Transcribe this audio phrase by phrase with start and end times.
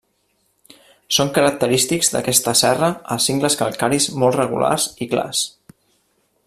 [1.17, 5.49] Són característics d'aquesta serra els cingles calcaris molt regulars i clars.